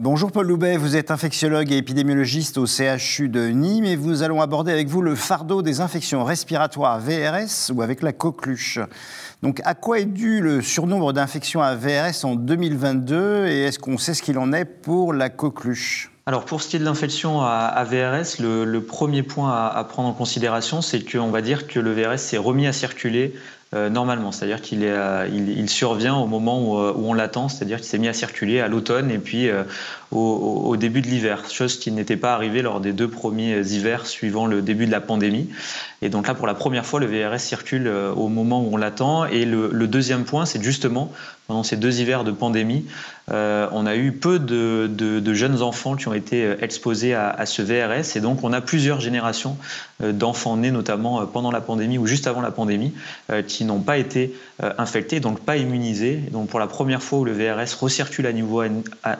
[0.00, 4.42] Bonjour Paul Loubet, vous êtes infectiologue et épidémiologiste au CHU de Nîmes et nous allons
[4.42, 8.80] aborder avec vous le fardeau des infections respiratoires VRS ou avec la coqueluche.
[9.44, 13.96] Donc à quoi est dû le surnombre d'infections à VRS en 2022 et est-ce qu'on
[13.96, 16.10] sait ce qu'il en est pour la coqueluche?
[16.26, 20.12] Alors pour ce qui est de l'infection à, VRS, le, premier point à, prendre en
[20.12, 23.36] considération, c'est qu'on va dire que le VRS s'est remis à circuler
[23.74, 27.86] euh, normalement, c'est-à-dire qu'il euh, il, survient au moment euh, où, on l'attend, c'est-à-dire qu'il
[27.86, 29.50] s'est mis à circuler à l'automne et puis
[30.12, 34.46] au, début de l'hiver, chose qui n'était pas arrivée lors des deux premiers hivers suivant
[34.46, 35.48] le début de la pandémie.
[36.02, 39.24] Et donc là, pour la première fois, le VRS circule au moment où on l'attend.
[39.24, 41.10] Et le, deuxième point, c'est justement
[41.48, 42.86] pendant ces deux hivers de pandémie,
[43.28, 48.16] on a eu peu de, jeunes enfants qui ont été exposés à, à, ce VRS.
[48.16, 49.56] Et donc, on a plusieurs générations
[50.00, 52.92] d'enfants nés, notamment pendant la pandémie ou juste avant la pandémie,
[53.46, 56.16] qui n'ont pas été euh, infectés, donc pas immunisés.
[56.30, 58.62] Donc pour la première fois où le VRS recircule à, niveau,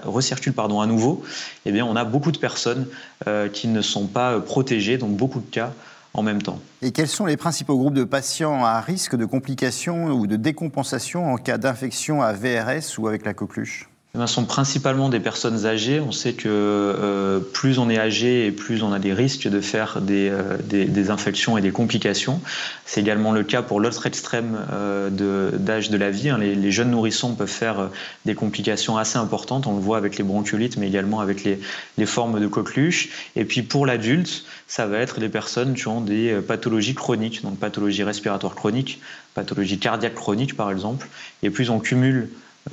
[0.04, 1.24] recircule, pardon, à nouveau,
[1.66, 2.86] eh bien, on a beaucoup de personnes
[3.26, 5.72] euh, qui ne sont pas euh, protégées, donc beaucoup de cas
[6.12, 6.60] en même temps.
[6.82, 11.32] Et quels sont les principaux groupes de patients à risque de complications ou de décompensation
[11.32, 13.88] en cas d'infection à VRS ou avec la coqueluche?
[14.14, 15.98] Ce sont principalement des personnes âgées.
[15.98, 19.60] On sait que euh, plus on est âgé et plus on a des risques de
[19.60, 22.40] faire des, euh, des, infections et des complications.
[22.86, 25.10] C'est également le cas pour l'autre extrême euh,
[25.58, 26.28] d'âge de, la vie.
[26.28, 26.38] Hein.
[26.38, 27.90] Les, jeunes nourrissons peuvent faire
[28.24, 29.66] des complications assez importantes.
[29.66, 31.58] On le voit avec les bronchiolites, mais également avec les,
[31.98, 33.08] les formes de coqueluche.
[33.34, 37.58] Et puis pour l'adulte, ça va être les personnes qui ont des pathologies chroniques, donc
[37.58, 39.00] pathologies respiratoires chroniques,
[39.34, 41.08] pathologies cardiaques chroniques par exemple.
[41.42, 42.28] Et plus on cumule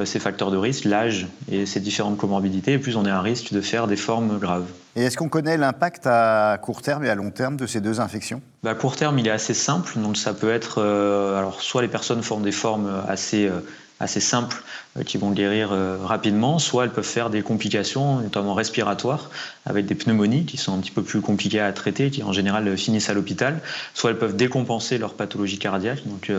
[0.06, 3.54] ces facteurs de risque, l'âge et ces différentes comorbidités, et plus on est à risque
[3.54, 4.66] de faire des formes graves.
[4.96, 8.00] Et est-ce qu'on connaît l'impact à court terme et à long terme de ces deux
[8.00, 8.42] infections?
[8.64, 10.00] Bah, À court terme, il est assez simple.
[10.00, 13.60] Donc ça peut être, euh, alors soit les personnes forment des formes assez euh,
[14.02, 14.64] assez simples
[14.98, 19.30] euh, qui vont guérir euh, rapidement, soit elles peuvent faire des complications, notamment respiratoires,
[19.66, 22.78] avec des pneumonies qui sont un petit peu plus compliquées à traiter, qui en général
[22.78, 23.62] finissent à l'hôpital,
[23.94, 26.30] soit elles peuvent décompenser leur pathologie cardiaque, donc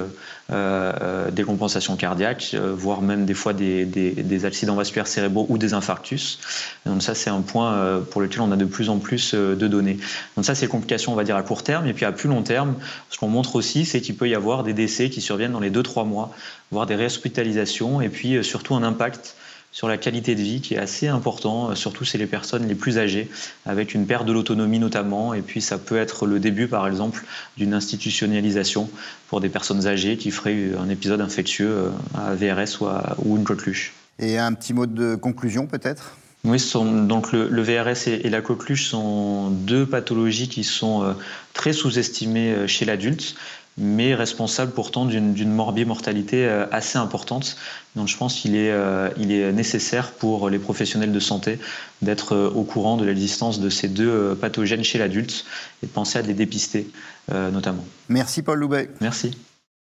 [0.50, 6.38] euh, décompensation cardiaque, voire même des fois des, des, accidents vasculaires cérébraux ou des infarctus.
[6.84, 9.98] Donc ça c'est un point pour lequel on a de plus en plus de données.
[10.36, 12.42] Donc ça c'est complications on va dire à court terme, et puis à plus long
[12.42, 12.74] terme,
[13.08, 15.70] ce qu'on montre aussi c'est qu'il peut y avoir des décès qui surviennent dans les
[15.70, 16.34] 2-3 mois,
[16.72, 19.36] voire des réhospitalisations, et puis euh, surtout un impact
[19.72, 22.74] sur la qualité de vie qui est assez important, euh, surtout chez les personnes les
[22.74, 23.30] plus âgées,
[23.64, 27.24] avec une perte de l'autonomie notamment, et puis ça peut être le début par exemple
[27.56, 28.90] d'une institutionnalisation
[29.28, 32.82] pour des personnes âgées qui feraient un épisode infectieux euh, à VRS
[33.24, 33.92] ou, une coqueluche.
[34.18, 36.16] Et un petit mot de conclusion peut-être?
[36.44, 41.14] Oui, donc le, VRS et, la coqueluche sont deux pathologies qui sont
[41.52, 43.36] très sous-estimées chez l'adulte
[43.78, 47.56] mais responsable pourtant d'une morbimortalité euh, assez importante.
[47.96, 51.58] Donc je pense qu'il est, euh, il est nécessaire pour les professionnels de santé
[52.02, 55.44] d'être euh, au courant de l'existence de ces deux pathogènes chez l'adulte
[55.82, 56.90] et de penser à les dépister
[57.30, 57.84] notamment.
[58.08, 58.90] Merci Paul Loubet.
[59.00, 59.30] Merci.